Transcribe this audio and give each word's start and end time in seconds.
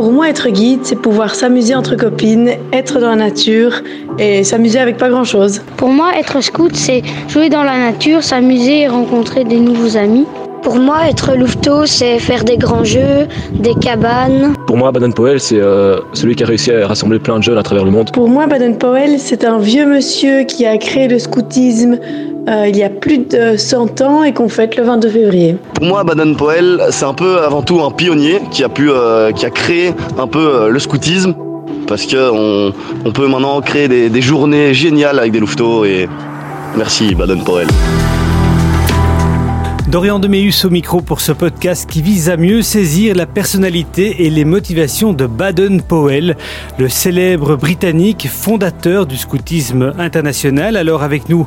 Pour 0.00 0.12
moi, 0.12 0.30
être 0.30 0.48
guide, 0.48 0.80
c'est 0.84 0.96
pouvoir 0.96 1.34
s'amuser 1.34 1.74
entre 1.74 1.94
copines, 1.94 2.52
être 2.72 3.00
dans 3.00 3.10
la 3.10 3.16
nature 3.16 3.82
et 4.18 4.44
s'amuser 4.44 4.78
avec 4.78 4.96
pas 4.96 5.10
grand-chose. 5.10 5.60
Pour 5.76 5.90
moi, 5.90 6.12
être 6.18 6.40
scout, 6.40 6.74
c'est 6.74 7.02
jouer 7.28 7.50
dans 7.50 7.62
la 7.62 7.76
nature, 7.76 8.22
s'amuser 8.22 8.80
et 8.80 8.88
rencontrer 8.88 9.44
des 9.44 9.60
nouveaux 9.60 9.98
amis. 9.98 10.24
Pour 10.62 10.76
moi, 10.76 11.08
être 11.08 11.34
louveteau, 11.34 11.86
c'est 11.86 12.18
faire 12.18 12.44
des 12.44 12.58
grands 12.58 12.84
jeux, 12.84 13.26
des 13.52 13.74
cabanes. 13.74 14.54
Pour 14.66 14.76
moi, 14.76 14.92
Baden-Powell, 14.92 15.40
c'est 15.40 15.58
euh, 15.58 16.00
celui 16.12 16.36
qui 16.36 16.44
a 16.44 16.46
réussi 16.46 16.70
à 16.70 16.86
rassembler 16.86 17.18
plein 17.18 17.38
de 17.38 17.42
jeunes 17.42 17.56
à 17.56 17.62
travers 17.62 17.84
le 17.84 17.90
monde. 17.90 18.10
Pour 18.12 18.28
moi, 18.28 18.46
Baden-Powell, 18.46 19.18
c'est 19.18 19.44
un 19.44 19.58
vieux 19.58 19.86
monsieur 19.86 20.44
qui 20.44 20.66
a 20.66 20.76
créé 20.76 21.08
le 21.08 21.18
scoutisme 21.18 21.98
euh, 22.48 22.66
il 22.68 22.76
y 22.76 22.82
a 22.82 22.90
plus 22.90 23.18
de 23.18 23.56
100 23.56 24.00
ans 24.02 24.22
et 24.22 24.32
qu'on 24.32 24.48
fête 24.48 24.76
le 24.76 24.82
22 24.82 25.08
février. 25.08 25.56
Pour 25.74 25.86
moi, 25.86 26.04
Baden-Powell, 26.04 26.80
c'est 26.90 27.04
un 27.04 27.14
peu 27.14 27.38
avant 27.40 27.62
tout 27.62 27.80
un 27.82 27.90
pionnier 27.90 28.40
qui 28.50 28.62
a, 28.62 28.68
pu, 28.68 28.90
euh, 28.90 29.32
qui 29.32 29.46
a 29.46 29.50
créé 29.50 29.92
un 30.18 30.26
peu 30.26 30.68
le 30.70 30.78
scoutisme 30.78 31.34
parce 31.86 32.06
qu'on 32.06 32.72
on 33.04 33.12
peut 33.12 33.26
maintenant 33.28 33.60
créer 33.60 33.88
des, 33.88 34.10
des 34.10 34.22
journées 34.22 34.74
géniales 34.74 35.18
avec 35.18 35.32
des 35.32 35.40
louveteaux 35.40 35.84
et 35.84 36.08
merci 36.76 37.14
Baden-Powell. 37.14 37.66
Dorian 39.90 40.20
Deméus 40.20 40.64
au 40.64 40.70
micro 40.70 41.00
pour 41.00 41.20
ce 41.20 41.32
podcast 41.32 41.90
qui 41.90 42.00
vise 42.00 42.30
à 42.30 42.36
mieux 42.36 42.62
saisir 42.62 43.16
la 43.16 43.26
personnalité 43.26 44.24
et 44.24 44.30
les 44.30 44.44
motivations 44.44 45.12
de 45.12 45.26
Baden-Powell, 45.26 46.36
le 46.78 46.88
célèbre 46.88 47.56
Britannique 47.56 48.28
fondateur 48.30 49.04
du 49.04 49.16
scoutisme 49.16 49.92
international. 49.98 50.76
Alors 50.76 51.02
avec 51.02 51.28
nous 51.28 51.44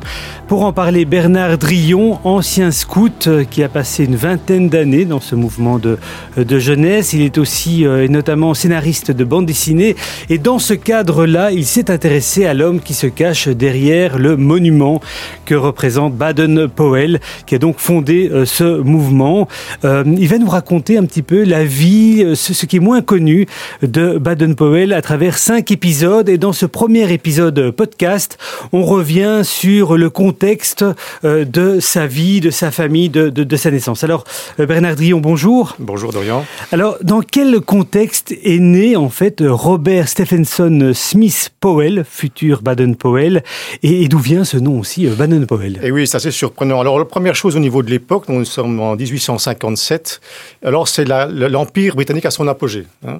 pour 0.49 0.65
en 0.65 0.73
parler, 0.73 1.05
Bernard 1.05 1.57
Drillon, 1.57 2.19
ancien 2.25 2.71
scout 2.71 3.27
euh, 3.27 3.45
qui 3.45 3.63
a 3.63 3.69
passé 3.69 4.03
une 4.03 4.17
vingtaine 4.17 4.67
d'années 4.67 5.05
dans 5.05 5.21
ce 5.21 5.35
mouvement 5.35 5.79
de, 5.79 5.97
de 6.35 6.59
jeunesse. 6.59 7.13
Il 7.13 7.21
est 7.21 7.37
aussi 7.37 7.85
euh, 7.85 8.03
et 8.03 8.09
notamment 8.09 8.53
scénariste 8.53 9.09
de 9.09 9.23
bande 9.23 9.45
dessinée 9.45 9.95
et 10.29 10.37
dans 10.37 10.59
ce 10.59 10.73
cadre-là, 10.73 11.51
il 11.51 11.65
s'est 11.65 11.89
intéressé 11.89 12.45
à 12.45 12.53
l'homme 12.53 12.81
qui 12.81 12.93
se 12.93 13.07
cache 13.07 13.47
derrière 13.47 14.17
le 14.17 14.35
monument 14.35 14.99
que 15.45 15.55
représente 15.55 16.13
Baden-Powell, 16.15 17.21
qui 17.45 17.55
a 17.55 17.57
donc 17.57 17.79
fondé 17.79 18.31
euh, 18.32 18.32
ce 18.45 18.81
mouvement. 18.81 19.47
Euh, 19.83 20.03
il 20.05 20.27
va 20.27 20.37
nous 20.37 20.49
raconter 20.49 20.97
un 20.97 21.05
petit 21.05 21.21
peu 21.21 21.43
la 21.43 21.63
vie, 21.63 22.23
euh, 22.23 22.35
ce, 22.35 22.65
qui 22.65 22.77
est 22.77 22.79
moins 22.79 23.01
connu 23.01 23.47
de 23.81 24.17
Baden-Powell 24.17 24.93
à 24.93 25.01
travers 25.01 25.37
cinq 25.37 25.71
épisodes. 25.71 26.29
Et 26.29 26.37
dans 26.37 26.53
ce 26.53 26.65
premier 26.65 27.11
épisode 27.11 27.71
podcast, 27.71 28.37
on 28.71 28.83
revient 28.83 29.41
sur 29.43 29.97
le 29.97 30.09
contexte 30.09 30.85
de 31.23 31.79
sa 31.79 32.07
vie, 32.07 32.39
de 32.39 32.49
sa 32.49 32.71
famille, 32.71 33.09
de, 33.09 33.29
de, 33.29 33.55
sa 33.55 33.71
naissance. 33.71 34.03
Alors, 34.03 34.23
Bernard 34.57 34.95
Drillon, 34.95 35.19
bonjour. 35.19 35.75
Bonjour 35.79 36.11
Dorian. 36.11 36.45
Alors, 36.71 36.97
dans 37.01 37.21
quel 37.21 37.59
contexte 37.61 38.33
est 38.43 38.59
né 38.59 38.95
en 38.95 39.09
fait 39.09 39.43
Robert 39.45 40.07
Stephenson 40.07 40.91
Smith 40.93 41.51
Powell, 41.59 42.03
futur 42.09 42.61
Baden-Powell, 42.61 43.43
et, 43.83 44.03
et 44.03 44.07
d'où 44.07 44.19
vient 44.19 44.43
ce 44.43 44.57
nom 44.57 44.79
aussi, 44.79 45.07
Baden-Powell 45.07 45.77
Et 45.77 45.87
eh 45.87 45.91
oui, 45.91 46.07
ça 46.07 46.19
c'est 46.19 46.31
surprenant. 46.31 46.79
Alors, 46.79 46.99
la 46.99 47.05
première 47.05 47.35
chose 47.35 47.55
au 47.55 47.59
niveau 47.59 47.83
de 47.83 47.89
l'époque, 47.89 48.22
nous 48.29 48.45
sommes 48.45 48.79
en 48.79 48.95
1857. 48.95 50.21
Alors, 50.63 50.87
c'est 50.87 51.05
l'Empire 51.05 51.95
britannique 51.95 52.25
à 52.25 52.31
son 52.31 52.47
apogée. 52.47 52.85
Hein. 53.07 53.19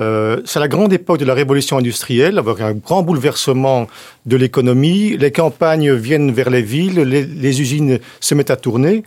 Euh, 0.00 0.40
c'est 0.44 0.60
la 0.60 0.68
grande 0.68 0.92
époque 0.92 1.18
de 1.18 1.24
la 1.24 1.34
révolution 1.34 1.78
industrielle, 1.78 2.38
avec 2.38 2.60
un 2.60 2.72
grand 2.72 3.02
bouleversement 3.02 3.86
de 4.26 4.36
l'économie. 4.36 5.16
Les 5.16 5.30
campagnes 5.30 5.92
viennent 5.94 6.32
vers 6.32 6.50
les 6.50 6.62
villes, 6.62 7.00
les, 7.00 7.60
usines 7.60 7.98
se 8.20 8.34
mettent 8.34 8.50
à 8.50 8.56
tourner. 8.56 9.02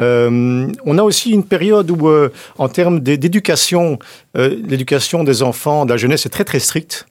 Euh, 0.00 0.68
on 0.84 0.98
a 0.98 1.02
aussi 1.02 1.30
une 1.30 1.44
période 1.44 1.90
où, 1.90 2.08
euh, 2.08 2.30
en 2.58 2.68
termes 2.68 3.00
d'éducation, 3.00 3.98
l'éducation 4.34 5.24
des 5.24 5.42
enfants, 5.42 5.84
de 5.84 5.90
la 5.90 5.96
jeunesse 5.96 6.24
est 6.26 6.30
très 6.30 6.44
très 6.44 6.60
stricte. 6.60 7.06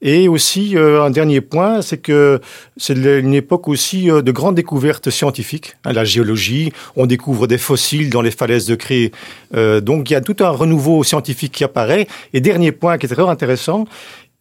Et 0.00 0.28
aussi, 0.28 0.76
euh, 0.76 1.02
un 1.02 1.10
dernier 1.10 1.40
point, 1.40 1.82
c'est 1.82 1.98
que 1.98 2.40
c'est 2.76 2.94
une 2.94 3.34
époque 3.34 3.66
aussi 3.66 4.10
euh, 4.10 4.22
de 4.22 4.30
grandes 4.30 4.54
découvertes 4.54 5.10
scientifiques. 5.10 5.76
Hein, 5.84 5.92
la 5.92 6.04
géologie, 6.04 6.72
on 6.94 7.06
découvre 7.06 7.48
des 7.48 7.58
fossiles 7.58 8.08
dans 8.08 8.22
les 8.22 8.30
falaises 8.30 8.66
de 8.66 8.76
Cré. 8.76 9.10
Euh, 9.54 9.80
donc, 9.80 10.08
il 10.08 10.12
y 10.12 10.16
a 10.16 10.20
tout 10.20 10.36
un 10.38 10.50
renouveau 10.50 11.02
scientifique 11.02 11.52
qui 11.52 11.64
apparaît. 11.64 12.06
Et 12.32 12.40
dernier 12.40 12.70
point 12.70 12.96
qui 12.96 13.06
est 13.06 13.08
très 13.08 13.28
intéressant, 13.28 13.86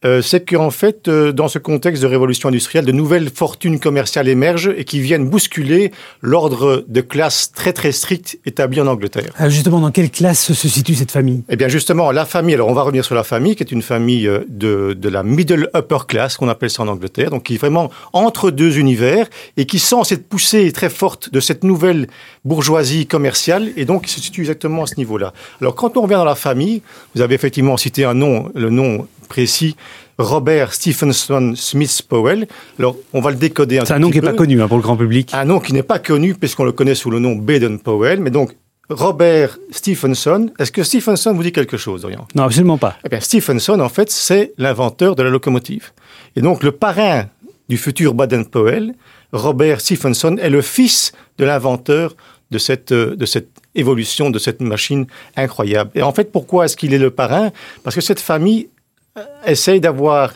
euh, 0.06 0.22
c'est 0.22 0.48
qu'en 0.48 0.70
fait, 0.70 1.08
euh, 1.08 1.32
dans 1.32 1.48
ce 1.48 1.58
contexte 1.58 2.04
de 2.04 2.08
révolution 2.08 2.50
industrielle, 2.50 2.86
de 2.86 2.92
nouvelles 2.92 3.32
fortunes 3.32 3.80
commerciales 3.80 4.28
émergent 4.28 4.72
et 4.78 4.84
qui 4.84 5.00
viennent 5.00 5.28
bousculer 5.28 5.92
l'ordre 6.22 6.86
de 6.88 7.02
classe 7.02 7.52
très 7.52 7.74
très 7.74 7.92
strict 7.92 8.38
établi 8.46 8.80
en 8.80 8.86
Angleterre. 8.86 9.34
Ah, 9.38 9.50
justement, 9.50 9.80
dans 9.80 9.90
quelle 9.90 10.12
classe 10.12 10.54
se 10.54 10.68
situe 10.68 10.94
cette 10.94 11.10
famille? 11.10 11.44
Eh 11.50 11.56
bien, 11.56 11.68
justement, 11.68 12.12
la 12.12 12.26
famille. 12.26 12.54
Alors, 12.54 12.68
on 12.68 12.74
va 12.74 12.84
revenir 12.84 13.04
sur 13.04 13.16
la 13.16 13.24
famille, 13.24 13.56
qui 13.56 13.64
est 13.64 13.72
une 13.72 13.82
famille 13.82 14.28
euh, 14.28 14.46
de, 14.50 14.94
de 14.94 15.10
la 15.10 15.24
middle 15.24 15.72
upper 15.76 16.06
class, 16.08 16.38
qu'on 16.38 16.48
appelle 16.48 16.70
ça 16.70 16.84
en 16.84 16.88
Angleterre, 16.88 17.32
donc 17.32 17.44
qui 17.44 17.56
est 17.56 17.58
vraiment 17.58 17.90
entre 18.14 18.52
deux 18.52 18.78
univers 18.78 19.28
et 19.58 19.66
qui 19.66 19.80
sent 19.80 20.04
cette 20.04 20.28
poussée 20.30 20.72
très 20.74 20.92
forte 20.92 21.34
de 21.34 21.40
cette 21.40 21.64
nouvelle 21.64 22.08
bourgeoisie 22.46 23.08
commerciale 23.08 23.72
et 23.76 23.86
donc 23.86 24.06
qui 24.06 24.12
se 24.12 24.22
situe 24.22 24.42
exactement 24.42 24.84
à 24.84 24.86
ce 24.86 24.96
niveau-là. 24.98 25.34
Alors, 25.60 25.74
quand 25.74 25.98
on 25.98 26.02
revient 26.02 26.14
dans 26.14 26.24
la 26.24 26.36
famille, 26.36 26.84
vous 27.16 27.22
avez 27.22 27.34
effectivement 27.34 27.78
cité 27.78 28.06
un 28.06 28.14
nom, 28.14 28.52
le 28.54 28.70
nom 28.70 29.08
précis, 29.28 29.76
Robert 30.18 30.74
Stephenson 30.74 31.54
Smith 31.56 32.02
Powell. 32.08 32.48
Alors, 32.80 32.96
on 33.14 33.22
va 33.22 33.32
le 33.32 33.38
décoder 33.38 33.80
un 33.80 33.86
C'est 33.86 33.94
un 33.94 34.00
nom 34.00 34.10
qui 34.10 34.20
n'est 34.20 34.28
pas 34.28 34.34
connu 34.34 34.62
hein, 34.62 34.68
pour 34.68 34.78
le 34.78 34.84
grand 34.84 34.98
public. 34.98 35.32
Un 35.34 35.46
nom 35.46 35.60
qui 35.60 35.74
n'est 35.74 35.84
pas 35.84 36.00
connu 36.00 36.34
puisqu'on 36.34 36.64
le 36.64 36.72
connaît 36.72 36.96
sous 36.96 37.12
le 37.12 37.20
nom 37.20 37.36
Baden 37.36 37.80
Powell. 37.80 38.20
Mais 38.20 38.32
donc, 38.32 38.56
Robert 38.90 39.60
Stephenson, 39.72 40.50
est-ce 40.60 40.72
que 40.72 40.84
Stephenson 40.84 41.34
vous 41.34 41.44
dit 41.44 41.52
quelque 41.52 41.78
chose, 41.78 42.02
Dorian? 42.02 42.28
Non, 42.36 42.44
absolument 42.44 42.78
pas. 42.78 42.98
Eh 43.06 43.10
bien, 43.10 43.20
Stephenson, 43.20 43.80
en 43.80 43.90
fait, 43.90 44.10
c'est 44.10 44.54
l'inventeur 44.58 45.16
de 45.16 45.24
la 45.24 45.30
locomotive. 45.30 45.92
Et 46.36 46.42
donc, 46.42 46.64
le 46.64 46.72
parrain 46.72 47.26
du 47.70 47.78
futur 47.78 48.14
Baden-Powell, 48.14 48.94
Robert 49.34 49.82
Stephenson, 49.82 50.38
est 50.38 50.50
le 50.50 50.62
fils 50.62 51.12
de 51.38 51.46
l'inventeur 51.46 52.16
de 52.50 52.58
cette, 52.58 52.94
de 52.94 53.26
cette 53.26 53.50
évolution, 53.76 54.30
de 54.30 54.40
cette 54.40 54.62
machine 54.62 55.06
incroyable. 55.36 55.92
Et 55.96 56.02
en 56.02 56.14
fait, 56.14 56.32
pourquoi 56.32 56.66
est-ce 56.66 56.78
qu'il 56.78 56.94
est 56.94 57.00
le 57.00 57.12
parrain? 57.12 57.52
Parce 57.84 57.96
que 57.96 58.02
cette 58.02 58.22
famille 58.22 58.70
euh, 58.70 58.77
essaye 59.46 59.80
d'avoir 59.80 60.34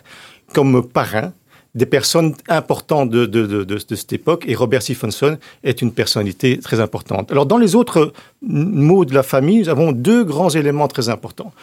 comme 0.53 0.87
parrain 0.87 1.33
des 1.73 1.85
personnes 1.85 2.35
importantes 2.49 3.09
de, 3.09 3.25
de, 3.25 3.63
de, 3.63 3.95
cette 3.95 4.11
époque, 4.11 4.43
et 4.47 4.55
Robert 4.55 4.81
Stephenson 4.81 5.37
est 5.63 5.81
une 5.81 5.93
personnalité 5.93 6.59
très 6.59 6.81
importante. 6.81 7.31
Alors, 7.31 7.45
dans 7.45 7.57
les 7.57 7.75
autres 7.75 8.11
mots 8.41 9.05
de 9.05 9.13
la 9.13 9.23
famille, 9.23 9.59
nous 9.59 9.69
avons 9.69 9.93
deux 9.93 10.25
grands 10.25 10.49
éléments 10.49 10.89
très 10.89 11.07
importants. 11.07 11.53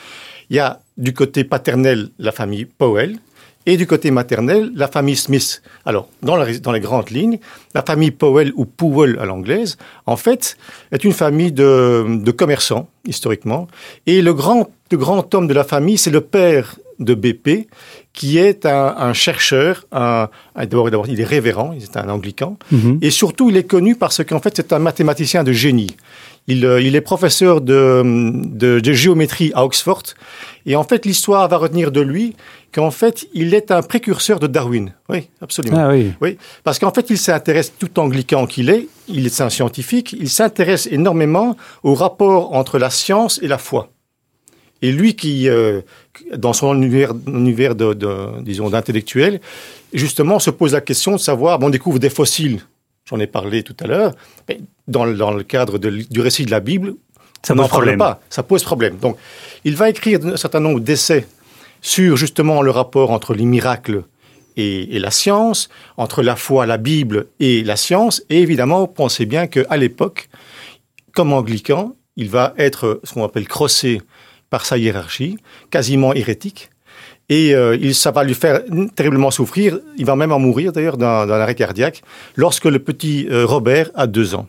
Il 0.49 0.57
y 0.57 0.61
a 0.61 0.81
du 0.97 1.13
côté 1.13 1.45
paternel 1.45 2.09
la 2.19 2.33
famille 2.33 2.65
Powell, 2.65 3.19
et 3.67 3.77
du 3.77 3.87
côté 3.87 4.11
maternel, 4.11 4.73
la 4.75 4.89
famille 4.89 5.17
Smith. 5.17 5.61
Alors, 5.85 6.09
dans, 6.23 6.39
dans, 6.63 6.73
les 6.73 6.81
grandes 6.81 7.11
lignes, 7.11 7.39
la 7.75 7.83
famille 7.83 8.13
Powell 8.13 8.51
ou 8.57 8.65
Powell 8.65 9.19
à 9.21 9.27
l'anglaise, 9.27 9.77
en 10.07 10.17
fait, 10.17 10.57
est 10.91 11.05
une 11.05 11.13
famille 11.13 11.53
de, 11.53 12.19
de 12.19 12.31
commerçants, 12.31 12.89
historiquement. 13.05 13.69
Et 14.07 14.23
le 14.23 14.33
grand, 14.33 14.71
le 14.91 14.97
grand 14.97 15.35
homme 15.35 15.49
de 15.49 15.53
la 15.53 15.65
famille, 15.65 15.99
c'est 15.99 16.11
le 16.11 16.23
père 16.23 16.77
de 16.99 17.15
BP, 17.15 17.69
qui 18.13 18.39
est 18.39 18.67
un, 18.67 19.13
chercheur, 19.13 19.85
un, 19.93 20.29
d'abord 20.57 20.89
il 21.07 21.21
est 21.21 21.25
révérend, 21.25 21.73
il 21.73 21.85
est 21.85 21.97
un 21.97 22.09
anglican, 22.09 22.59
mhm. 22.73 22.99
et 23.01 23.11
surtout 23.11 23.51
il 23.51 23.57
est 23.57 23.65
connu 23.65 23.95
parce 23.95 24.25
qu'en 24.25 24.41
fait 24.41 24.55
c'est 24.57 24.73
un 24.73 24.81
mathématicien 24.81 25.45
de 25.45 25.53
génie. 25.53 25.97
Il, 26.49 26.65
euh, 26.65 26.81
il 26.81 26.97
est 26.97 27.01
professeur 27.03 27.61
de, 27.61 28.03
de, 28.81 28.93
géométrie 28.93 29.53
à 29.55 29.65
Oxford, 29.65 30.03
et 30.67 30.75
en 30.75 30.83
fait 30.83 31.07
l'histoire 31.07 31.47
va 31.49 31.59
retenir 31.59 31.93
de 31.93 32.01
lui 32.01 32.35
qu'en 32.75 32.91
fait 32.91 33.29
il 33.35 33.55
est 33.55 33.71
un 33.71 33.83
précurseur 33.83 34.41
de 34.41 34.47
Darwin. 34.47 34.93
Oui, 35.09 35.29
absolument. 35.41 35.79
Ah 35.79 35.91
oui. 35.91 36.13
oui. 36.21 36.39
Parce 36.65 36.79
qu'en 36.79 36.93
fait 36.93 37.11
il 37.11 37.19
s'intéresse, 37.19 37.73
tout 37.79 38.01
anglican 38.01 38.47
qu'il 38.47 38.71
est, 38.71 38.89
il 39.07 39.27
est 39.27 39.41
un 39.41 39.51
scientifique, 39.51 40.17
il 40.19 40.29
s'intéresse 40.29 40.89
énormément 40.91 41.57
au 41.85 41.95
rapport 41.95 42.55
entre 42.55 42.79
la 42.79 42.91
science 42.91 43.39
et 43.43 43.47
la 43.47 43.59
foi. 43.59 43.91
Et 44.83 44.93
lui 44.93 45.15
qui, 45.15 45.49
euh, 45.49 45.81
dans 46.37 46.53
son 46.53 46.75
univers, 46.75 47.13
univers 47.27 47.75
de, 47.75 47.95
de 47.95 48.41
disons, 48.43 48.71
d'intellectuel, 48.71 49.41
justement 49.93 50.39
se 50.39 50.51
pose 50.51 50.73
la 50.73 50.81
question 50.81 51.13
de 51.13 51.19
savoir, 51.19 51.59
bon, 51.59 51.67
on 51.67 51.71
découvre 51.71 51.99
des 51.99 52.11
fossiles, 52.11 52.61
j'en 53.05 53.19
ai 53.19 53.27
parlé 53.27 53.63
tout 53.63 53.77
à 53.81 53.87
l'heure, 53.87 54.15
mais 54.49 54.61
dans, 54.87 55.07
dans, 55.07 55.33
le 55.33 55.43
cadre 55.43 55.79
de, 55.79 55.91
du 55.91 56.21
récit 56.21 56.45
de 56.45 56.51
la 56.51 56.61
Bible, 56.61 56.95
ça 57.43 57.55
n'en 57.55 57.69
parle 57.69 57.97
pas, 57.97 58.21
ça 58.31 58.43
pose 58.43 58.63
problème. 58.63 58.99
Donc, 58.99 59.17
il 59.65 59.75
va 59.77 59.91
écrire 59.91 60.21
un 60.25 60.37
certain 60.37 60.61
nombre 60.61 60.81
d'essais 60.81 61.27
sur 61.81 62.17
justement 62.17 62.63
le 62.63 62.71
rapport 62.71 63.11
entre 63.11 63.35
les 63.35 63.45
miracles 63.45 64.05
et, 64.57 64.97
et, 64.97 64.99
la 64.99 65.13
science, 65.13 65.69
entre 65.97 66.23
la 66.23 66.35
foi, 66.35 66.67
la 66.67 66.79
Bible 66.79 67.27
et 67.39 67.63
la 67.63 67.77
science, 67.77 68.23
et 68.29 68.41
évidemment, 68.41 68.87
pensez 68.89 69.25
bien 69.25 69.47
qu'à 69.47 69.77
l'époque, 69.77 70.29
comme 71.13 71.33
anglican, 71.33 71.95
il 72.17 72.29
va 72.29 72.55
être 72.59 73.01
ce 73.05 73.15
qu'on 73.15 73.25
appelle 73.25 73.47
crossé 73.47 74.03
par 74.51 74.67
sa 74.67 74.79
hiérarchie, 74.79 75.37
quasiment 75.71 76.15
hérétique. 76.15 76.71
Et 77.29 77.55
euh, 77.55 77.77
il, 77.81 77.95
ça 77.95 78.11
va 78.11 78.25
lui 78.25 78.35
faire 78.35 78.63
terriblement 78.97 79.31
souffrir. 79.31 79.79
Il 79.99 80.07
va 80.07 80.17
même 80.17 80.33
en 80.33 80.39
mourir 80.39 80.73
d'ailleurs 80.73 80.97
d'un 80.97 81.29
arrêt 81.29 81.55
cardiaque 81.55 82.03
lorsque 82.37 82.65
le 82.65 82.79
petit 82.79 83.29
euh, 83.31 83.45
Robert 83.45 83.91
a 83.95 84.07
deux 84.07 84.35
ans. 84.35 84.49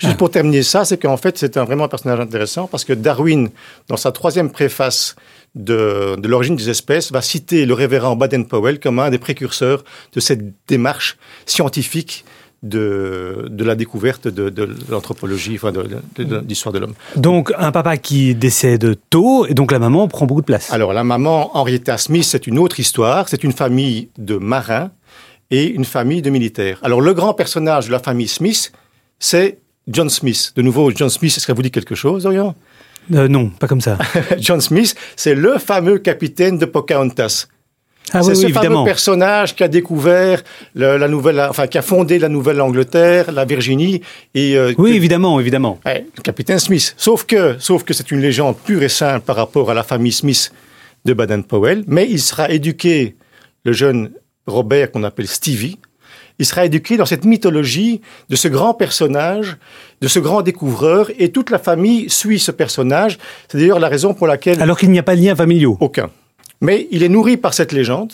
Juste 0.00 0.16
pour 0.16 0.30
terminer 0.30 0.62
ça, 0.62 0.84
c'est 0.84 0.96
qu'en 0.96 1.16
fait, 1.16 1.38
c'est 1.38 1.56
un, 1.56 1.64
vraiment 1.64 1.84
un 1.84 1.88
personnage 1.88 2.20
intéressant 2.20 2.68
parce 2.68 2.84
que 2.84 2.92
Darwin, 2.92 3.50
dans 3.88 3.96
sa 3.96 4.12
troisième 4.12 4.50
préface 4.50 5.16
de, 5.56 6.14
de 6.16 6.28
l'origine 6.28 6.54
des 6.54 6.70
espèces, 6.70 7.10
va 7.10 7.20
citer 7.20 7.66
le 7.66 7.74
révérend 7.74 8.14
Baden-Powell 8.14 8.78
comme 8.78 9.00
un 9.00 9.10
des 9.10 9.18
précurseurs 9.18 9.82
de 10.12 10.20
cette 10.20 10.40
démarche 10.68 11.16
scientifique 11.46 12.24
de, 12.62 13.46
de 13.50 13.64
la 13.64 13.74
découverte 13.76 14.26
de, 14.28 14.48
de 14.50 14.68
l'anthropologie, 14.90 15.54
enfin 15.56 15.70
de, 15.72 15.84
de 16.16 16.44
l'histoire 16.48 16.72
de 16.72 16.78
l'homme. 16.80 16.94
Donc 17.16 17.52
un 17.56 17.70
papa 17.70 17.96
qui 17.96 18.34
décède 18.34 18.96
tôt, 19.10 19.46
et 19.46 19.54
donc 19.54 19.70
la 19.72 19.78
maman 19.78 20.08
prend 20.08 20.26
beaucoup 20.26 20.40
de 20.40 20.46
place. 20.46 20.72
Alors 20.72 20.92
la 20.92 21.04
maman, 21.04 21.56
Henrietta 21.56 21.98
Smith, 21.98 22.24
c'est 22.24 22.46
une 22.46 22.58
autre 22.58 22.80
histoire. 22.80 23.28
C'est 23.28 23.44
une 23.44 23.52
famille 23.52 24.08
de 24.18 24.36
marins 24.36 24.90
et 25.50 25.66
une 25.66 25.84
famille 25.84 26.20
de 26.22 26.30
militaires. 26.30 26.78
Alors 26.82 27.00
le 27.00 27.14
grand 27.14 27.32
personnage 27.34 27.86
de 27.86 27.92
la 27.92 28.00
famille 28.00 28.28
Smith, 28.28 28.72
c'est 29.18 29.58
John 29.86 30.10
Smith. 30.10 30.52
De 30.56 30.62
nouveau, 30.62 30.90
John 30.90 31.08
Smith, 31.10 31.30
est-ce 31.36 31.46
que 31.46 31.52
ça 31.52 31.54
vous 31.54 31.62
dit 31.62 31.70
quelque 31.70 31.94
chose, 31.94 32.26
Orion? 32.26 32.54
Euh, 33.14 33.28
Non, 33.28 33.48
pas 33.50 33.66
comme 33.68 33.80
ça. 33.80 33.96
John 34.38 34.60
Smith, 34.60 34.94
c'est 35.16 35.34
le 35.34 35.58
fameux 35.58 35.98
capitaine 35.98 36.58
de 36.58 36.66
Pocahontas. 36.66 37.46
Ah, 38.12 38.22
c'est 38.22 38.30
oui, 38.30 38.36
ce 38.36 38.46
oui, 38.46 38.52
fameux 38.52 38.66
évidemment. 38.66 38.84
personnage 38.84 39.54
qui 39.56 39.62
a 39.64 39.68
découvert 39.68 40.42
le- 40.74 40.96
la 40.96 41.08
nouvelle, 41.08 41.40
enfin 41.48 41.66
qui 41.66 41.78
a 41.78 41.82
fondé 41.82 42.18
la 42.18 42.28
Nouvelle-Angleterre, 42.28 43.32
la 43.32 43.44
Virginie 43.44 44.00
et 44.34 44.56
euh, 44.56 44.72
Oui, 44.78 44.90
que- 44.92 44.96
évidemment, 44.96 45.38
évidemment. 45.40 45.78
Ouais, 45.84 46.06
le 46.16 46.22
capitaine 46.22 46.58
Smith. 46.58 46.94
Sauf 46.96 47.24
que, 47.24 47.56
sauf 47.58 47.84
que 47.84 47.92
c'est 47.94 48.10
une 48.10 48.20
légende 48.20 48.56
pure 48.58 48.82
et 48.82 48.88
simple 48.88 49.24
par 49.24 49.36
rapport 49.36 49.70
à 49.70 49.74
la 49.74 49.82
famille 49.82 50.12
Smith 50.12 50.52
de 51.04 51.12
Baden-Powell. 51.14 51.84
Mais 51.86 52.06
il 52.08 52.20
sera 52.20 52.50
éduqué, 52.50 53.16
le 53.64 53.72
jeune 53.72 54.10
Robert 54.46 54.90
qu'on 54.90 55.04
appelle 55.04 55.28
Stevie, 55.28 55.78
il 56.40 56.46
sera 56.46 56.64
éduqué 56.64 56.96
dans 56.96 57.04
cette 57.06 57.24
mythologie 57.24 58.00
de 58.28 58.36
ce 58.36 58.46
grand 58.46 58.72
personnage, 58.72 59.56
de 60.00 60.06
ce 60.06 60.20
grand 60.20 60.42
découvreur, 60.42 61.10
et 61.18 61.30
toute 61.30 61.50
la 61.50 61.58
famille 61.58 62.08
suit 62.08 62.38
ce 62.38 62.52
personnage. 62.52 63.18
C'est 63.48 63.58
d'ailleurs 63.58 63.80
la 63.80 63.88
raison 63.88 64.14
pour 64.14 64.28
laquelle 64.28 64.62
Alors 64.62 64.78
qu'il 64.78 64.90
n'y 64.90 65.00
a 65.00 65.02
pas 65.02 65.16
de 65.16 65.20
lien 65.20 65.34
familiaux. 65.34 65.76
aucun. 65.80 66.10
Mais 66.60 66.88
il 66.90 67.02
est 67.02 67.08
nourri 67.08 67.36
par 67.36 67.54
cette 67.54 67.72
légende. 67.72 68.12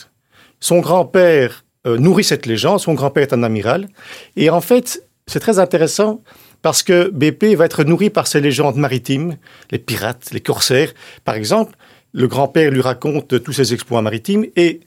Son 0.61 0.81
grand-père 0.81 1.65
euh, 1.87 1.99
nourrit 1.99 2.25
cette 2.25 2.47
légende. 2.47 2.81
Son 2.81 2.95
grand-père 2.95 3.23
est 3.25 3.33
un 3.33 3.43
amiral. 3.43 3.89
Et 4.37 4.51
en 4.51 4.61
fait, 4.61 5.03
c'est 5.27 5.41
très 5.41 5.59
intéressant 5.59 6.23
parce 6.63 6.83
que 6.83 7.09
BP 7.11 7.57
va 7.57 7.67
être 7.67 7.85
nourri 7.85 8.11
par 8.11 8.27
ces 8.27 8.41
légendes 8.41 8.77
maritimes, 8.77 9.37
les 9.71 9.79
pirates, 9.79 10.31
les 10.33 10.41
corsaires. 10.41 10.93
Par 11.25 11.35
exemple, 11.35 11.75
le 12.13 12.27
grand-père 12.29 12.71
lui 12.71 12.81
raconte 12.81 13.43
tous 13.43 13.53
ses 13.53 13.75
exploits 13.75 14.01
maritimes. 14.03 14.47
Et 14.57 14.81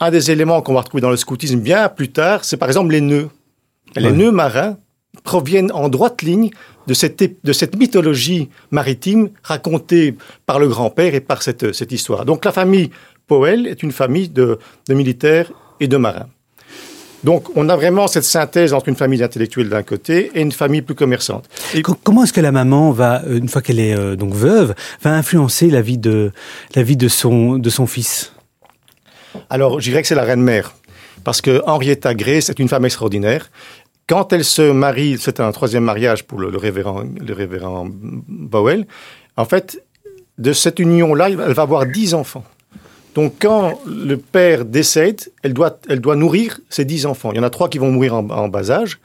un 0.00 0.10
des 0.10 0.30
éléments 0.30 0.60
qu'on 0.62 0.74
va 0.74 0.80
retrouver 0.80 1.00
dans 1.00 1.10
le 1.10 1.16
scoutisme 1.16 1.60
bien 1.60 1.88
plus 1.88 2.10
tard, 2.10 2.44
c'est 2.44 2.56
par 2.56 2.68
exemple 2.68 2.92
les 2.92 3.00
nœuds. 3.00 3.28
Les 3.96 4.04
Ouais. 4.06 4.12
nœuds 4.12 4.30
marins 4.32 4.76
proviennent 5.24 5.70
en 5.72 5.88
droite 5.88 6.22
ligne 6.22 6.50
de 6.86 6.94
cette, 6.94 7.22
de 7.44 7.52
cette 7.52 7.76
mythologie 7.76 8.48
maritime 8.70 9.30
racontée 9.42 10.16
par 10.46 10.58
le 10.58 10.68
grand-père 10.68 11.14
et 11.14 11.20
par 11.20 11.42
cette, 11.42 11.72
cette 11.74 11.92
histoire. 11.92 12.24
Donc 12.24 12.44
la 12.44 12.52
famille 12.52 12.90
Powell 13.26 13.66
est 13.66 13.82
une 13.82 13.92
famille 13.92 14.28
de, 14.28 14.58
de 14.88 14.94
militaires 14.94 15.52
et 15.80 15.86
de 15.86 15.96
marins. 15.96 16.28
Donc 17.24 17.56
on 17.56 17.68
a 17.68 17.76
vraiment 17.76 18.08
cette 18.08 18.24
synthèse 18.24 18.72
entre 18.72 18.88
une 18.88 18.96
famille 18.96 19.22
intellectuelle 19.22 19.68
d'un 19.68 19.84
côté 19.84 20.32
et 20.34 20.40
une 20.40 20.50
famille 20.50 20.82
plus 20.82 20.96
commerçante. 20.96 21.48
Et 21.72 21.82
Co- 21.82 21.96
Comment 22.02 22.24
est-ce 22.24 22.32
que 22.32 22.40
la 22.40 22.50
maman 22.50 22.90
va, 22.90 23.22
euh, 23.24 23.38
une 23.38 23.48
fois 23.48 23.62
qu'elle 23.62 23.78
est 23.78 23.96
euh, 23.96 24.16
donc 24.16 24.34
veuve, 24.34 24.74
va 25.02 25.14
influencer 25.14 25.70
la 25.70 25.82
vie 25.82 25.98
de 25.98 26.32
la 26.74 26.82
vie 26.82 26.96
de 26.96 27.06
son 27.06 27.58
de 27.58 27.70
son 27.70 27.86
fils? 27.86 28.32
Alors, 29.50 29.78
je 29.80 29.88
dirais 29.88 30.02
que 30.02 30.08
c'est 30.08 30.16
la 30.16 30.24
reine-mère. 30.24 30.74
Parce 31.24 31.40
que 31.40 31.62
Henrietta 31.66 32.14
Grey, 32.14 32.40
c'est 32.40 32.58
une 32.58 32.68
femme 32.68 32.84
extraordinaire. 32.84 33.50
Quand 34.06 34.32
elle 34.32 34.44
se 34.44 34.70
marie, 34.72 35.16
c'est 35.18 35.40
un 35.40 35.52
troisième 35.52 35.84
mariage 35.84 36.24
pour 36.24 36.38
le, 36.40 36.56
révérend, 36.56 37.02
le 37.02 37.32
révérend 37.32 37.86
Bowell. 37.88 38.86
En 39.36 39.44
fait, 39.44 39.82
de 40.38 40.52
cette 40.52 40.78
union-là, 40.78 41.30
elle 41.30 41.36
va 41.36 41.62
avoir 41.62 41.86
dix 41.86 42.14
enfants. 42.14 42.44
Donc, 43.14 43.34
quand 43.40 43.78
le 43.86 44.16
père 44.16 44.64
décède, 44.64 45.30
elle 45.42 45.52
doit, 45.52 45.78
elle 45.88 46.00
doit 46.00 46.16
nourrir 46.16 46.60
ses 46.68 46.84
dix 46.84 47.06
enfants. 47.06 47.30
Il 47.32 47.36
y 47.36 47.40
en 47.40 47.44
a 47.44 47.50
trois 47.50 47.68
qui 47.68 47.78
vont 47.78 47.90
mourir 47.90 48.14
en, 48.14 48.28
en 48.30 48.48
bas 48.48 48.70
âge. 48.70 48.98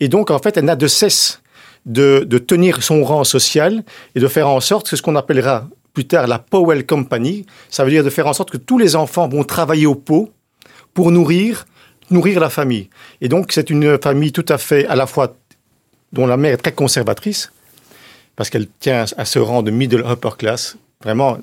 Et 0.00 0.08
donc, 0.08 0.30
en 0.30 0.38
fait, 0.38 0.56
elle 0.56 0.64
n'a 0.64 0.76
de 0.76 0.86
cesse 0.86 1.42
de, 1.86 2.24
de 2.26 2.38
tenir 2.38 2.82
son 2.82 3.04
rang 3.04 3.24
social 3.24 3.84
et 4.14 4.20
de 4.20 4.28
faire 4.28 4.48
en 4.48 4.60
sorte 4.60 4.88
que 4.88 4.96
ce 4.96 5.02
qu'on 5.02 5.16
appellera 5.16 5.68
plus 5.92 6.06
tard 6.06 6.26
la 6.26 6.38
Powell 6.38 6.86
Company, 6.86 7.46
ça 7.68 7.84
veut 7.84 7.90
dire 7.90 8.04
de 8.04 8.10
faire 8.10 8.26
en 8.26 8.32
sorte 8.32 8.50
que 8.50 8.56
tous 8.56 8.78
les 8.78 8.96
enfants 8.96 9.28
vont 9.28 9.44
travailler 9.44 9.86
au 9.86 9.94
pot 9.94 10.30
pour 10.94 11.10
nourrir, 11.10 11.66
nourrir 12.12 12.40
la 12.40 12.50
famille. 12.50 12.88
Et 13.20 13.28
donc, 13.28 13.52
c'est 13.52 13.70
une 13.70 13.98
famille 14.00 14.32
tout 14.32 14.46
à 14.48 14.58
fait, 14.58 14.86
à 14.86 14.94
la 14.94 15.06
fois, 15.06 15.34
dont 16.12 16.26
la 16.26 16.36
mère 16.36 16.52
est 16.52 16.58
très 16.58 16.72
conservatrice, 16.72 17.52
parce 18.36 18.50
qu'elle 18.50 18.68
tient 18.80 19.04
à 19.16 19.24
ce 19.24 19.38
rang 19.38 19.62
de 19.62 19.70
middle 19.70 20.04
upper 20.06 20.30
class, 20.38 20.76
vraiment, 21.02 21.38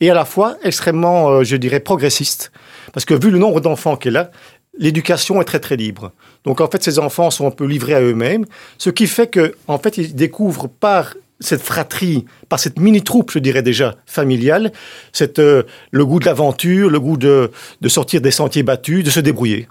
et 0.00 0.10
à 0.10 0.14
la 0.14 0.24
fois 0.24 0.56
extrêmement, 0.62 1.30
euh, 1.30 1.44
je 1.44 1.56
dirais, 1.56 1.80
progressiste, 1.80 2.52
parce 2.92 3.04
que 3.04 3.14
vu 3.14 3.30
le 3.30 3.38
nombre 3.38 3.60
d'enfants 3.60 3.96
qu'elle 3.96 4.16
a, 4.16 4.30
l'éducation 4.78 5.40
est 5.40 5.44
très 5.44 5.60
très 5.60 5.76
libre. 5.76 6.12
Donc 6.44 6.60
en 6.60 6.68
fait, 6.68 6.82
ces 6.82 6.98
enfants 6.98 7.30
sont 7.30 7.46
un 7.46 7.50
peu 7.50 7.64
livrés 7.64 7.94
à 7.94 8.00
eux-mêmes, 8.00 8.44
ce 8.78 8.90
qui 8.90 9.06
fait 9.06 9.26
que 9.26 9.54
en 9.68 9.78
fait, 9.78 9.96
ils 9.98 10.14
découvrent 10.14 10.68
par 10.68 11.14
cette 11.40 11.60
fratrie, 11.62 12.24
par 12.48 12.58
cette 12.58 12.78
mini-troupe, 12.78 13.30
je 13.32 13.38
dirais 13.38 13.62
déjà, 13.62 13.96
familiale, 14.06 14.72
cette, 15.12 15.38
euh, 15.38 15.62
le 15.90 16.06
goût 16.06 16.18
de 16.20 16.24
l'aventure, 16.24 16.88
le 16.90 16.98
goût 17.00 17.16
de, 17.16 17.50
de 17.80 17.88
sortir 17.88 18.20
des 18.20 18.30
sentiers 18.30 18.62
battus, 18.62 19.04
de 19.04 19.10
se 19.10 19.20
débrouiller. 19.20 19.68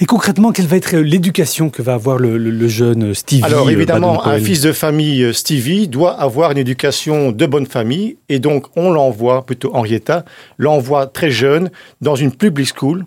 Et 0.00 0.06
concrètement, 0.06 0.52
quelle 0.52 0.66
va 0.66 0.76
être 0.76 0.94
l'éducation 0.96 1.68
que 1.68 1.82
va 1.82 1.94
avoir 1.94 2.18
le, 2.18 2.38
le- 2.38 2.50
le 2.50 2.68
jeune 2.68 3.12
Stevie 3.12 3.42
Alors 3.44 3.66
euh, 3.66 3.70
évidemment, 3.70 4.24
un 4.24 4.38
fils 4.38 4.60
de 4.60 4.72
famille, 4.72 5.22
euh, 5.24 5.32
Stevie, 5.32 5.88
doit 5.88 6.12
avoir 6.12 6.52
une 6.52 6.58
éducation 6.58 7.32
de 7.32 7.46
bonne 7.46 7.66
famille, 7.66 8.16
et 8.28 8.38
donc 8.38 8.66
on 8.76 8.90
l'envoie, 8.92 9.44
plutôt 9.44 9.74
Henrietta, 9.74 10.24
l'envoie 10.58 11.06
très 11.06 11.30
jeune 11.30 11.70
dans 12.00 12.14
une 12.14 12.30
public 12.32 12.68
school 12.76 13.04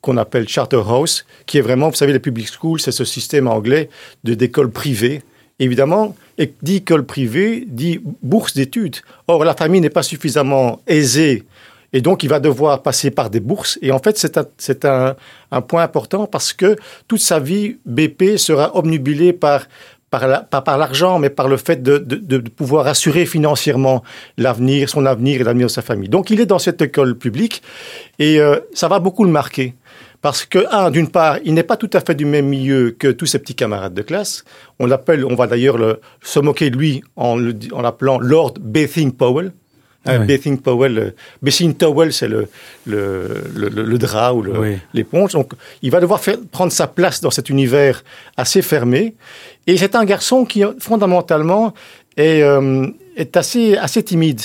qu'on 0.00 0.16
appelle 0.16 0.46
Charterhouse, 0.48 1.24
qui 1.46 1.58
est 1.58 1.62
vraiment, 1.62 1.88
vous 1.88 1.96
savez, 1.96 2.12
les 2.12 2.20
public 2.20 2.46
schools, 2.48 2.78
c'est 2.80 2.92
ce 2.92 3.04
système 3.04 3.48
anglais 3.48 3.88
de 4.22 4.34
d'école 4.34 4.70
privée. 4.70 5.22
Évidemment, 5.58 6.14
et 6.38 6.52
dit 6.62 6.76
école 6.76 7.04
privée, 7.04 7.64
dit 7.66 8.00
bourse 8.22 8.54
d'études. 8.54 8.96
Or, 9.28 9.44
la 9.44 9.54
famille 9.54 9.80
n'est 9.80 9.90
pas 9.90 10.02
suffisamment 10.02 10.80
aisée 10.86 11.44
et 11.96 12.00
donc, 12.00 12.24
il 12.24 12.28
va 12.28 12.40
devoir 12.40 12.82
passer 12.82 13.12
par 13.12 13.30
des 13.30 13.38
bourses. 13.38 13.78
Et 13.80 13.92
en 13.92 14.00
fait, 14.00 14.18
c'est 14.18 14.84
un, 14.84 15.06
un, 15.06 15.16
un 15.52 15.60
point 15.60 15.84
important 15.84 16.26
parce 16.26 16.52
que 16.52 16.74
toute 17.06 17.20
sa 17.20 17.38
vie, 17.38 17.76
BP 17.86 18.36
sera 18.36 18.74
obnubilé 18.76 19.32
par, 19.32 19.68
par, 20.10 20.26
la- 20.26 20.40
pas 20.40 20.60
par 20.60 20.76
l'argent, 20.76 21.20
mais 21.20 21.30
par 21.30 21.46
le 21.46 21.56
fait 21.56 21.80
de, 21.84 21.98
de, 21.98 22.16
de 22.16 22.38
pouvoir 22.50 22.88
assurer 22.88 23.26
financièrement 23.26 24.02
l'avenir, 24.38 24.88
son 24.90 25.06
avenir 25.06 25.40
et 25.40 25.44
l'avenir 25.44 25.68
de 25.68 25.70
sa 25.72 25.82
famille. 25.82 26.08
Donc, 26.08 26.30
il 26.30 26.40
est 26.40 26.46
dans 26.46 26.58
cette 26.58 26.82
école 26.82 27.16
publique 27.16 27.62
et 28.18 28.40
euh, 28.40 28.58
ça 28.72 28.88
va 28.88 28.98
beaucoup 28.98 29.22
le 29.22 29.30
marquer. 29.30 29.74
Parce 30.24 30.46
que, 30.46 30.60
un, 30.70 30.90
d'une 30.90 31.10
part, 31.10 31.36
il 31.44 31.52
n'est 31.52 31.62
pas 31.72 31.76
tout 31.76 31.90
à 31.92 32.00
fait 32.00 32.14
du 32.14 32.24
même 32.24 32.46
milieu 32.48 32.92
que 32.98 33.08
tous 33.08 33.26
ses 33.26 33.38
petits 33.38 33.54
camarades 33.54 33.92
de 33.92 34.00
classe. 34.00 34.42
On 34.78 34.86
l'appelle, 34.86 35.22
on 35.26 35.34
va 35.34 35.46
d'ailleurs 35.46 35.76
le- 35.76 36.00
se 36.22 36.40
moquer 36.40 36.70
de 36.70 36.78
lui 36.78 37.02
en 37.16 37.38
en 37.72 37.82
l'appelant 37.82 38.18
Lord 38.18 38.54
Bathing 38.58 39.12
Powell. 39.12 39.52
Hein, 40.06 40.24
Oui. 40.26 40.56
Powell, 40.56 40.98
euh, 40.98 41.10
Bathing 41.42 41.74
Towel, 41.74 42.10
c'est 42.14 42.28
le, 42.28 42.48
le, 42.86 43.28
le, 43.54 43.68
le- 43.68 43.84
le 43.84 43.98
drap 43.98 44.32
ou 44.32 44.42
Oui. 44.46 44.78
l'éponge. 44.94 45.32
Donc, 45.32 45.52
il 45.82 45.90
va 45.90 46.00
devoir 46.00 46.20
faire, 46.20 46.38
prendre 46.50 46.72
sa 46.72 46.86
place 46.86 47.20
dans 47.20 47.30
cet 47.30 47.50
univers 47.50 48.02
assez 48.38 48.62
fermé. 48.62 49.16
Et 49.66 49.76
c'est 49.76 49.94
un 49.94 50.06
garçon 50.06 50.46
qui, 50.46 50.62
fondamentalement, 50.78 51.74
est, 52.16 52.40
euh, 52.42 52.86
est 53.16 53.36
assez, 53.36 53.76
assez 53.76 54.02
timide 54.02 54.40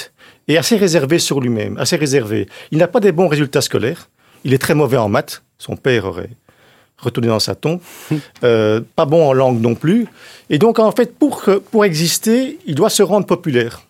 et 0.49 0.57
assez 0.57 0.75
réservé 0.75 1.19
sur 1.19 1.39
lui-même, 1.39 1.77
assez 1.77 1.95
réservé. 1.95 2.49
Il 2.71 2.79
n'a 2.79 2.89
pas 2.89 2.99
des 2.99 3.13
bons 3.13 3.29
résultats 3.29 3.61
scolaires. 3.61 4.09
Il 4.43 4.53
est 4.53 4.57
très 4.65 4.75
mauvais 4.75 4.97
en 4.97 5.07
maths. 5.07 5.41
Son 5.59 5.75
père 5.75 6.05
aurait 6.05 6.31
retourné 7.01 7.27
dans 7.27 7.39
sa 7.39 7.55
tombe. 7.55 7.79
Euh, 8.43 8.79
pas 8.95 9.05
bon 9.05 9.27
en 9.27 9.33
langue 9.33 9.59
non 9.59 9.75
plus. 9.75 10.07
Et 10.49 10.59
donc, 10.59 10.79
en 10.79 10.91
fait, 10.93 11.13
pour, 11.17 11.43
pour 11.71 11.83
exister, 11.83 12.57
il 12.65 12.73
doit 12.73 12.89
se 12.89 13.03
rendre 13.03 13.25
populaire. 13.25 13.81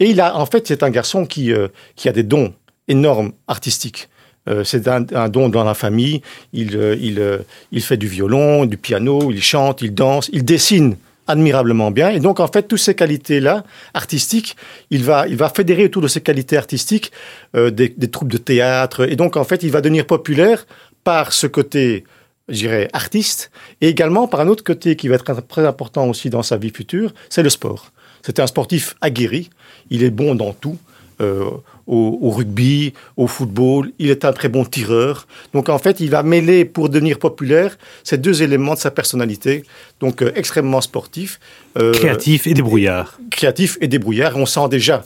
Et 0.00 0.10
il 0.10 0.20
a, 0.20 0.36
en 0.36 0.44
fait, 0.44 0.66
c'est 0.66 0.82
un 0.82 0.90
garçon 0.90 1.24
qui, 1.24 1.52
euh, 1.52 1.68
qui 1.94 2.08
a 2.08 2.12
des 2.12 2.24
dons 2.24 2.52
énormes 2.88 3.30
artistiques. 3.46 4.08
Euh, 4.48 4.64
c'est 4.64 4.88
un, 4.88 5.28
don 5.28 5.48
dans 5.48 5.62
la 5.62 5.74
famille. 5.74 6.20
Il, 6.52 6.74
il, 7.00 7.44
il 7.70 7.82
fait 7.82 7.96
du 7.96 8.08
violon, 8.08 8.66
du 8.66 8.76
piano, 8.76 9.30
il 9.30 9.40
chante, 9.40 9.82
il 9.82 9.94
danse, 9.94 10.28
il 10.32 10.44
dessine 10.44 10.96
admirablement 11.28 11.92
bien. 11.92 12.10
Et 12.10 12.18
donc, 12.18 12.40
en 12.40 12.48
fait, 12.48 12.64
toutes 12.64 12.80
ces 12.80 12.94
qualités-là, 12.94 13.62
artistiques, 13.94 14.56
il 14.90 15.04
va, 15.04 15.28
il 15.28 15.36
va 15.36 15.48
fédérer 15.48 15.84
autour 15.84 16.02
de 16.02 16.08
ces 16.08 16.20
qualités 16.20 16.56
artistiques 16.56 17.12
des, 17.54 17.88
des 17.88 18.10
troupes 18.10 18.32
de 18.32 18.38
théâtre. 18.38 19.08
Et 19.08 19.14
donc, 19.14 19.36
en 19.36 19.44
fait, 19.44 19.62
il 19.62 19.70
va 19.70 19.80
devenir 19.80 20.06
populaire 20.06 20.66
par 21.06 21.32
ce 21.32 21.46
côté, 21.46 22.02
je 22.48 22.54
dirais, 22.54 22.88
artiste, 22.92 23.52
et 23.80 23.86
également 23.86 24.26
par 24.26 24.40
un 24.40 24.48
autre 24.48 24.64
côté 24.64 24.96
qui 24.96 25.06
va 25.06 25.14
être 25.14 25.46
très 25.46 25.64
important 25.64 26.08
aussi 26.08 26.30
dans 26.30 26.42
sa 26.42 26.56
vie 26.56 26.70
future, 26.70 27.14
c'est 27.28 27.44
le 27.44 27.48
sport. 27.48 27.92
C'est 28.22 28.40
un 28.40 28.48
sportif 28.48 28.96
aguerri, 29.00 29.48
il 29.90 30.02
est 30.02 30.10
bon 30.10 30.34
dans 30.34 30.52
tout. 30.52 30.78
au, 31.86 32.30
rugby, 32.30 32.92
au 33.16 33.28
football. 33.28 33.92
Il 34.00 34.10
est 34.10 34.24
un 34.24 34.32
très 34.32 34.48
bon 34.48 34.64
tireur. 34.64 35.28
Donc 35.54 35.68
en 35.68 35.78
fait, 35.78 36.00
il 36.00 36.10
va 36.10 36.22
mêler 36.24 36.64
pour 36.64 36.88
devenir 36.88 37.20
populaire 37.20 37.78
ces 38.02 38.18
deux 38.18 38.42
éléments 38.42 38.74
de 38.74 38.80
sa 38.80 38.90
personnalité. 38.90 39.62
Donc 40.00 40.22
extrêmement 40.34 40.80
sportif. 40.80 41.38
créatif 42.00 42.48
et 42.48 42.54
débrouillard. 42.54 43.08
Créatif 43.30 43.78
et 43.80 43.86
débrouillard. 43.86 44.36
On 44.36 44.46
sent 44.46 44.68
déjà 44.68 45.04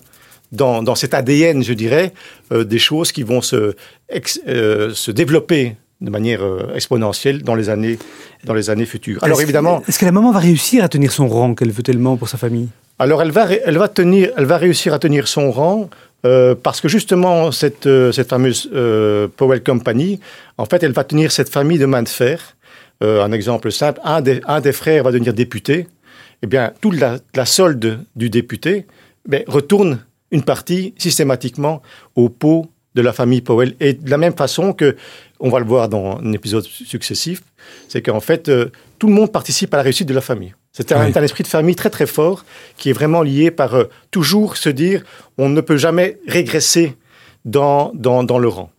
dans, 0.51 0.83
dans 0.83 0.97
cet 0.97 1.13
ADN, 1.13 1.63
je 1.63 1.75
dirais, 1.75 2.13
des 2.51 2.83
choses 2.89 3.13
qui 3.13 3.23
vont 3.23 3.43
se, 3.43 3.77
se 4.11 5.11
développer 5.11 5.77
de 6.01 6.11
manière 6.11 6.43
euh, 6.43 6.75
exponentielle 6.75 7.43
dans 7.43 7.55
les 7.55 7.69
années, 7.69 7.99
dans 8.45 8.55
les 8.55 8.71
années 8.71 8.87
futures. 8.87 9.23
Alors 9.23 9.41
évidemment, 9.41 9.83
est-ce 9.87 9.99
que 9.99 10.05
la 10.05 10.13
maman 10.13 10.33
va 10.33 10.39
réussir 10.39 10.83
à 10.83 10.89
tenir 10.89 11.13
son 11.13 11.29
rang 11.29 11.55
qu'elle 11.55 11.71
veut 11.71 11.83
tellement 11.83 12.17
pour 12.17 12.29
sa 12.29 12.39
famille? 12.39 12.69
Alors 12.99 13.23
elle 13.23 13.31
va, 13.31 13.47
elle 13.53 13.79
va 13.79 13.89
tenir, 13.89 14.31
elle 14.37 14.47
va 14.47 14.57
réussir 14.57 14.95
à 14.95 14.99
tenir 14.99 15.29
son 15.29 15.51
rang. 15.51 15.91
Euh, 16.27 16.55
parce 16.55 16.83
que 16.83 16.89
justement, 16.89 17.51
cette, 17.51 17.87
euh, 17.87 18.13
cette 18.13 18.29
fameuse 18.29 18.71
Powell 19.37 19.63
Company, 19.63 20.21
en 20.59 20.67
fait, 20.67 20.83
elle 20.83 20.93
va 20.93 21.05
tenir 21.05 21.33
cette 21.33 21.49
famille 21.49 21.79
de 21.79 21.87
main 21.87 22.03
de 22.03 22.09
fer. 22.09 22.57
un 23.03 23.33
exemple 23.33 23.73
simple, 23.73 24.01
un 24.05 24.21
des, 24.21 24.43
un 24.47 24.61
des 24.61 24.73
frères 24.73 25.05
va 25.05 25.13
devenir 25.13 25.33
député. 25.33 25.87
Eh 26.43 26.47
bien, 26.47 26.73
toute 26.81 26.99
la, 26.99 27.19
la 27.35 27.47
solde 27.47 28.05
du 28.17 28.29
député 28.29 28.87
ben, 29.27 29.43
retourne 29.47 30.01
une 30.31 30.43
partie 30.43 30.95
systématiquement 30.99 31.83
au 32.17 32.29
pot 32.29 32.67
de 32.95 33.03
la 33.03 33.13
famille 33.13 33.41
Powell. 33.41 33.75
Et 33.81 33.95
de 33.95 34.11
la 34.11 34.19
même 34.19 34.35
façon 34.35 34.73
que, 34.73 34.97
on 35.39 35.49
va 35.49 35.59
le 35.59 35.65
voir 35.65 35.89
dans 35.89 36.19
un 36.19 36.33
épisode 36.33 36.65
successif, 36.65 37.43
c'est 37.89 38.03
qu'en 38.03 38.21
fait, 38.21 38.49
euh, 38.49 38.71
tout 38.99 39.07
le 39.07 39.15
monde 39.15 39.33
participe 39.33 39.73
à 39.75 39.79
la 39.79 39.83
réussite 39.83 40.09
de 40.09 40.15
la 40.15 40.21
famille. 40.21 40.55
C'est 40.73 40.93
un, 40.93 41.11
esprit 41.23 41.43
de 41.43 41.49
famille 41.49 41.75
très 41.75 41.91
très 41.91 42.07
fort 42.07 42.45
qui 42.77 42.91
est 42.91 42.93
vraiment 42.93 43.23
lié 43.23 43.51
par 43.51 43.75
euh, 43.75 43.85
toujours 44.13 44.57
se 44.57 44.69
dire 44.69 45.03
on 45.37 45.49
ne 45.49 45.61
peut 45.61 45.77
jamais 45.77 46.19
régresser 46.29 46.95
dans, 47.45 47.91
dans, 47.95 48.23
dans 48.23 48.39
le 48.39 48.49
rang. 48.49 48.71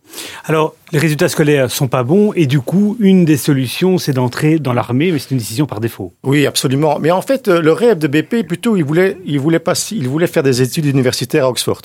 Alors, 0.44 0.74
les 0.92 0.98
résultats 0.98 1.28
scolaires 1.28 1.70
sont 1.70 1.88
pas 1.88 2.02
bons 2.02 2.32
et 2.34 2.46
du 2.46 2.60
coup, 2.60 2.96
une 3.00 3.24
des 3.24 3.36
solutions, 3.36 3.98
c'est 3.98 4.12
d'entrer 4.12 4.58
dans 4.58 4.72
l'armée, 4.72 5.12
mais 5.12 5.18
c'est 5.18 5.30
une 5.32 5.38
décision 5.38 5.66
par 5.66 5.80
défaut. 5.80 6.12
Oui, 6.22 6.46
absolument. 6.46 6.98
Mais 6.98 7.10
en 7.10 7.22
fait, 7.22 7.48
euh, 7.48 7.60
le 7.60 7.72
rêve 7.72 7.98
de 7.98 8.08
BP, 8.08 8.46
plutôt, 8.46 8.76
il 8.76 8.84
voulait, 8.84 9.18
il 9.24 9.38
voulait, 9.40 9.58
pas, 9.58 9.74
il 9.92 10.08
voulait 10.08 10.26
faire 10.26 10.42
des 10.42 10.62
études 10.62 10.86
universitaires 10.86 11.44
à 11.46 11.50
Oxford 11.50 11.82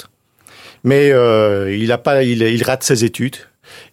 mais 0.84 1.12
euh, 1.12 1.76
il, 1.76 1.92
a 1.92 1.98
pas, 1.98 2.24
il, 2.24 2.64
rate 2.64 2.84
ses 2.84 3.04
études. 3.04 3.38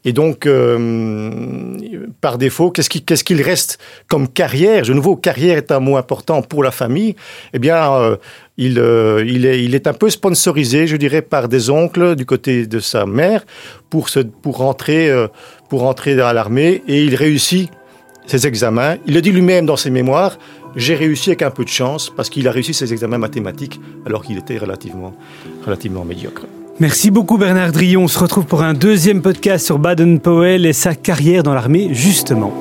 Et 0.05 0.12
donc, 0.12 0.47
euh, 0.47 1.76
par 2.21 2.38
défaut, 2.38 2.71
qu'est-ce 2.71 3.25
qu'il 3.25 3.43
reste 3.43 3.79
comme 4.07 4.29
carrière? 4.29 4.83
De 4.83 4.93
nouveau, 4.93 5.17
carrière 5.17 5.59
est 5.59 5.73
un 5.73 5.81
mot 5.81 5.97
important 5.97 6.43
pour 6.43 6.62
la 6.62 6.71
famille. 6.71 7.17
Eh 7.53 7.59
bien, 7.59 7.93
euh, 7.93 8.17
il, 8.57 8.73
il, 9.26 9.47
est, 9.47 9.64
il 9.64 9.75
est 9.75 9.87
un 9.87 9.93
peu 9.93 10.11
sponsorisé, 10.11 10.87
je 10.87 10.97
dirais, 10.97 11.23
par 11.23 11.49
des 11.49 11.71
oncles 11.71 12.14
du 12.14 12.25
côté 12.25 12.67
de 12.67 12.79
sa 12.79 13.05
mère 13.05 13.45
pour, 13.91 14.09
se, 14.09 14.21
pour, 14.21 14.59
rentrer, 14.59 15.11
pour 15.69 15.83
dans 15.83 16.33
l'armée. 16.33 16.83
Et 16.87 17.05
il 17.05 17.17
réussit 17.17 17.71
ses 18.26 18.47
examens. 18.47 18.97
Il 19.07 19.14
le 19.14 19.21
dit 19.21 19.33
lui-même 19.33 19.67
dans 19.67 19.76
ses 19.76 19.91
mémoires. 19.91 20.38
J'ai 20.76 20.95
réussi 20.95 21.31
avec 21.31 21.43
un 21.43 21.50
peu 21.50 21.64
de 21.64 21.69
chance 21.69 22.11
parce 22.14 22.29
qu'il 22.29 22.49
a 22.49 22.50
réussi 22.50 22.75
ses 22.75 22.93
examens 22.93 23.19
mathématiques 23.19 23.81
alors 24.07 24.25
qu'il 24.25 24.38
était 24.38 24.59
relativement, 24.59 25.14
relativement 25.64 26.05
médiocre. 26.05 26.47
Merci 26.81 27.12
beaucoup 27.12 27.38
Bernard 27.38 27.71
Drillon. 27.71 28.02
On 28.02 28.09
se 28.09 28.19
retrouve 28.19 28.47
pour 28.47 28.62
un 28.62 28.75
deuxième 28.75 29.23
podcast 29.23 29.64
sur 29.64 29.78
Baden-Powell 29.78 30.66
et 30.66 30.73
sa 30.73 30.97
carrière 30.97 31.45
dans 31.45 31.54
l'armée, 31.54 31.90
justement. 31.93 32.52